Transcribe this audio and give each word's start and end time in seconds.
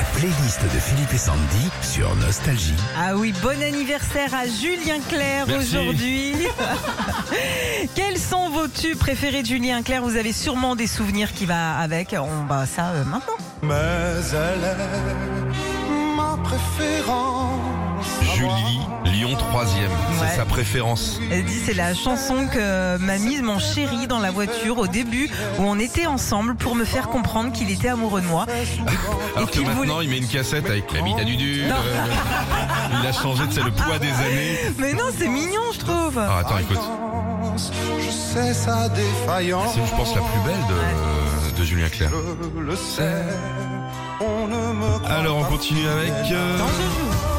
La 0.00 0.06
playlist 0.18 0.62
de 0.62 0.78
Philippe 0.78 1.12
et 1.12 1.18
Sandy 1.18 1.68
sur 1.82 2.16
Nostalgie. 2.16 2.72
Ah 2.96 3.16
oui, 3.16 3.34
bon 3.42 3.62
anniversaire 3.62 4.32
à 4.34 4.46
Julien 4.46 4.98
Clerc 5.10 5.48
aujourd'hui. 5.58 6.32
Quels 7.94 8.16
sont 8.16 8.48
vos 8.48 8.66
tubes 8.66 8.96
préférés 8.96 9.42
de 9.42 9.46
Julien 9.46 9.82
Clerc? 9.82 10.00
Vous 10.00 10.16
avez 10.16 10.32
sûrement 10.32 10.74
des 10.74 10.86
souvenirs 10.86 11.34
qui 11.34 11.44
va 11.44 11.76
avec. 11.76 12.16
On 12.18 12.46
va 12.46 12.64
ça 12.64 12.92
euh, 12.92 13.04
maintenant. 13.04 13.36
Mais 13.62 13.74
elle 14.32 14.64
est 14.64 16.16
ma 16.16 16.38
préférence. 16.44 17.59
Julie, 18.40 18.80
Lyon 19.04 19.30
3ème. 19.36 19.66
Ouais. 20.18 20.26
C'est 20.30 20.36
sa 20.36 20.44
préférence. 20.44 21.20
Elle 21.30 21.44
dit 21.44 21.58
c'est 21.64 21.74
la 21.74 21.94
chanson 21.94 22.46
que 22.52 22.96
m'a 22.98 23.18
mise 23.18 23.42
mon 23.42 23.58
chéri 23.58 24.06
dans 24.06 24.18
la 24.18 24.30
voiture 24.30 24.78
au 24.78 24.86
début 24.86 25.28
où 25.58 25.62
on 25.64 25.78
était 25.78 26.06
ensemble 26.06 26.54
pour 26.54 26.74
me 26.74 26.84
faire 26.84 27.08
comprendre 27.08 27.52
qu'il 27.52 27.70
était 27.70 27.88
amoureux 27.88 28.20
de 28.22 28.26
moi. 28.26 28.46
Alors 29.36 29.48
que 29.50 29.56
qu'il 29.58 29.66
maintenant, 29.66 29.94
voulait- 29.96 30.04
il 30.06 30.10
met 30.10 30.18
une 30.18 30.26
cassette 30.28 30.66
avec 30.70 30.92
la 30.92 31.02
bite 31.02 31.18
à 31.18 31.24
Dudu. 31.24 31.64
Non. 31.68 31.74
euh, 31.74 32.98
il 33.02 33.06
a 33.06 33.12
changé 33.12 33.46
de 33.46 33.52
c'est 33.52 33.62
le 33.62 33.70
poids 33.72 33.98
des 33.98 34.08
années. 34.08 34.58
Mais 34.78 34.92
non, 34.94 35.04
c'est 35.16 35.28
mignon, 35.28 35.60
je 35.74 35.78
trouve. 35.80 36.18
Ah, 36.18 36.38
attends, 36.38 36.58
écoute. 36.58 36.78
Je 37.56 38.10
sais 38.10 38.54
sa 38.54 38.88
défaillance. 38.88 39.74
C'est, 39.74 39.86
je 39.86 39.94
pense, 39.96 40.14
la 40.14 40.22
plus 40.22 40.40
belle 40.46 40.64
de, 41.54 41.58
de 41.58 41.64
Julien 41.64 41.88
Clerc. 41.88 42.10
Je 42.56 42.60
le 42.60 42.76
sais. 42.76 43.24
On 44.20 44.46
ne 44.46 44.72
me 44.74 44.98
croit 44.98 45.10
Alors, 45.10 45.38
on 45.38 45.42
pas 45.42 45.48
continue 45.48 45.86
avec. 45.88 46.12
euh, 46.32 46.58
Quand 46.58 46.66
je 46.68 46.72
joue. 46.72 47.29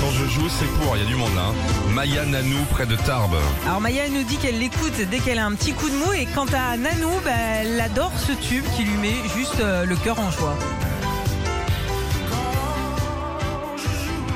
Quand 0.00 0.10
je 0.12 0.24
joue, 0.30 0.48
c'est 0.48 0.66
pour. 0.80 0.96
Il 0.96 1.02
y 1.02 1.06
a 1.06 1.08
du 1.08 1.16
monde 1.16 1.34
là. 1.34 1.46
hein. 1.50 1.90
Maya 1.92 2.24
Nanou, 2.24 2.64
près 2.70 2.86
de 2.86 2.96
Tarbes. 2.96 3.36
Alors 3.66 3.80
Maya 3.80 4.04
elle 4.06 4.12
nous 4.12 4.22
dit 4.24 4.36
qu'elle 4.36 4.58
l'écoute 4.58 5.00
dès 5.10 5.18
qu'elle 5.18 5.38
a 5.38 5.46
un 5.46 5.52
petit 5.54 5.72
coup 5.72 5.88
de 5.88 5.94
mou 5.94 6.12
et 6.12 6.26
quant 6.34 6.46
à 6.52 6.76
Nanou, 6.76 7.10
bah, 7.24 7.30
elle 7.60 7.80
adore 7.80 8.12
ce 8.18 8.32
tube 8.32 8.64
qui 8.76 8.84
lui 8.84 8.96
met 8.98 9.14
juste 9.36 9.60
euh, 9.60 9.84
le 9.84 9.96
cœur 9.96 10.18
en 10.20 10.30
joie. 10.30 10.56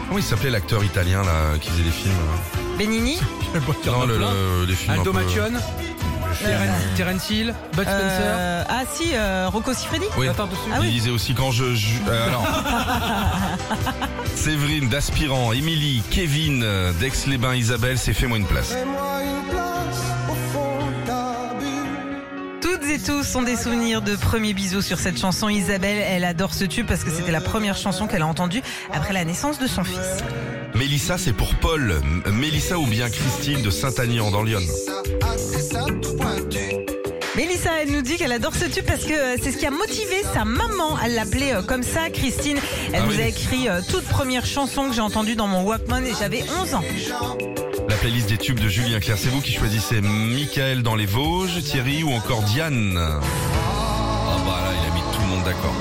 Comment 0.09 0.19
il 0.19 0.25
s'appelait 0.25 0.51
l'acteur 0.51 0.83
italien 0.83 1.23
là 1.23 1.57
qui 1.61 1.71
faisait 1.71 1.85
des 1.85 1.91
films 1.91 2.15
Benini 2.79 3.19
Non, 3.87 4.07
le, 4.07 4.19
le- 4.19 4.65
les 4.67 4.75
films. 4.75 4.95
un 4.95 4.99
Aldo 4.99 5.13
peu- 5.13 5.23
Macione, 5.23 5.61
Terence- 6.97 7.31
Hill, 7.31 7.55
Bud 7.75 7.83
Spencer. 7.83 7.93
Euh, 7.93 8.65
Ah 8.69 8.83
si, 8.93 9.11
euh, 9.15 9.49
Rocco 9.49 9.73
Siffredi 9.75 10.05
Oui. 10.17 10.29
Attends, 10.29 10.47
dessus. 10.47 10.59
Ah 10.73 10.79
Il 10.83 10.91
disait 10.91 11.11
aussi 11.11 11.35
quand 11.35 11.51
je. 11.51 11.65
euh, 11.65 12.27
alors. 12.29 12.47
Séverine, 14.35 14.89
d'Aspirant, 14.89 15.53
Émilie, 15.53 16.03
Kevin, 16.11 16.65
d'Aix-les-Bains, 16.99 17.55
Isabelle, 17.57 17.99
c'est 17.99 18.13
Fais-moi 18.15 18.39
une 18.39 18.47
place. 18.47 18.73
Fais-moi 18.73 19.21
une 19.23 19.51
place 19.51 20.01
au 20.31 20.35
fond 20.53 20.79
de 20.87 21.07
ta 21.07 21.35
bulle. 21.59 22.61
Toutes 22.61 22.89
et 22.89 22.99
tous 22.99 23.35
ont 23.37 23.43
des 23.43 23.57
souvenirs 23.57 24.01
de 24.03 24.17
premiers 24.17 24.55
bisous 24.55 24.83
sur 24.83 24.99
cette 24.99 25.19
chanson. 25.19 25.49
Isabelle, 25.49 25.99
elle 26.09 26.25
adore 26.25 26.55
ce 26.55 26.65
tube 26.65 26.87
parce 26.87 27.05
que 27.05 27.11
c'était 27.11 27.33
la 27.33 27.41
première 27.41 27.77
chanson 27.77 28.07
qu'elle 28.07 28.23
a 28.23 28.27
entendue 28.27 28.63
après 28.93 29.13
la 29.13 29.25
naissance 29.25 29.59
de 29.59 29.67
son 29.67 29.85
fils. 29.85 29.99
Mélissa, 30.75 31.19
c'est 31.19 31.33
pour 31.33 31.55
Paul. 31.57 32.01
Mélissa 32.33 32.79
ou 32.79 32.87
bien 32.87 33.09
Christine 33.11 33.63
de 33.63 33.71
Saint-Agnan 33.71 34.31
dans 34.31 34.43
Lyon. 34.43 34.61
Mélissa, 37.37 37.71
elle 37.83 37.91
nous 37.93 38.03
dit 38.03 38.17
qu'elle 38.17 38.33
adore 38.33 38.55
ce 38.55 38.65
tube 38.67 38.85
parce 38.87 39.05
que 39.05 39.13
euh, 39.13 39.37
c'est 39.43 39.53
ce 39.53 39.57
qui 39.57 39.67
a 39.67 39.71
motivé 39.71 40.23
sa 40.35 40.45
maman. 40.45 40.99
Elle 41.05 41.15
l'appelait 41.15 41.55
euh, 41.55 41.63
comme 41.63 41.83
ça, 41.83 42.11
Christine. 42.11 42.59
Elle 42.93 43.03
Ah 43.03 43.07
nous 43.07 43.15
oui. 43.17 43.23
a 43.23 43.27
écrit 43.29 43.69
euh, 43.69 43.81
toute 43.89 44.05
première 44.05 44.45
chanson 44.47 44.89
que 44.89 44.95
j'ai 44.95 45.01
entendue 45.01 45.37
dans 45.37 45.47
mon 45.47 45.63
Walkman 45.63 46.05
et 46.07 46.13
j'avais 46.19 46.43
11 46.63 46.75
ans. 46.75 46.85
La 47.89 47.97
playlist 47.97 48.29
des 48.29 48.37
tubes 48.39 48.61
de 48.61 48.69
Julien 48.69 49.01
Clerc, 49.01 49.19
c'est 49.19 49.29
vous 49.31 49.41
qui 49.41 49.53
choisissez 49.53 50.01
Michael 50.01 50.83
dans 50.83 50.97
les 50.97 51.07
Vosges, 51.07 51.63
Thierry 51.63 52.03
ou 52.03 52.13
encore 52.13 52.43
Diane. 52.43 52.99
Ah 52.99 53.21
bah 54.45 54.61
là, 54.65 54.71
il 54.83 54.91
a 54.91 54.95
mis 54.95 55.01
tout 55.15 55.21
le 55.23 55.27
monde 55.29 55.45
d'accord. 55.45 55.75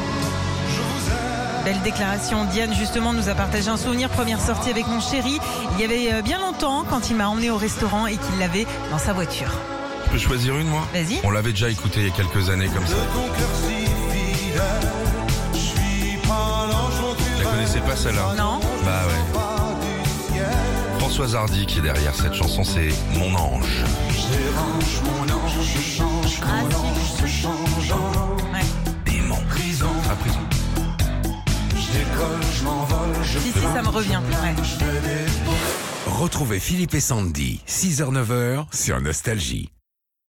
Belle 1.69 1.81
déclaration. 1.83 2.45
Diane, 2.45 2.73
justement, 2.73 3.13
nous 3.13 3.29
a 3.29 3.35
partagé 3.35 3.69
un 3.69 3.77
souvenir. 3.77 4.09
Première 4.09 4.41
sortie 4.41 4.71
avec 4.71 4.87
mon 4.87 4.99
chéri. 4.99 5.37
Il 5.75 5.79
y 5.79 5.83
avait 5.83 6.11
euh, 6.11 6.23
bien 6.23 6.39
longtemps 6.39 6.83
quand 6.89 7.11
il 7.11 7.15
m'a 7.15 7.27
emmené 7.29 7.51
au 7.51 7.57
restaurant 7.57 8.07
et 8.07 8.17
qu'il 8.17 8.39
l'avait 8.39 8.65
dans 8.89 8.97
sa 8.97 9.13
voiture. 9.13 9.51
Je 10.07 10.09
peux 10.13 10.17
choisir 10.17 10.57
une 10.57 10.67
moi? 10.67 10.87
Vas-y. 10.93 11.19
On 11.23 11.29
l'avait 11.29 11.51
déjà 11.51 11.69
écouté 11.69 11.99
il 11.99 12.07
y 12.07 12.09
a 12.09 12.13
quelques 12.15 12.49
années 12.49 12.69
comme 12.69 12.87
ça. 12.87 12.95
Je 15.53 15.59
Vous 16.23 17.43
la 17.43 17.51
connaissez 17.51 17.81
pas 17.81 17.95
celle-là 17.95 18.33
Non 18.35 18.59
Bah 18.83 19.01
ouais. 19.05 20.39
Françoise 20.97 21.35
Hardy 21.35 21.67
qui 21.67 21.77
est 21.77 21.83
derrière 21.83 22.15
cette 22.15 22.33
chanson, 22.33 22.63
c'est 22.63 22.89
Mon 23.13 23.35
ange. 23.35 23.83
Dérange 24.31 25.01
mon 25.05 25.21
ange, 25.35 25.53
je 25.61 26.03
Si, 33.23 33.51
si, 33.51 33.59
ça 33.59 33.81
me 33.81 33.89
revient. 33.89 34.19
Ouais. 34.43 34.55
Retrouvez 36.07 36.59
Philippe 36.59 36.93
et 36.93 36.99
Sandy, 36.99 37.61
6h-9h 37.67 38.65
sur 38.73 38.99
Nostalgie. 38.99 39.69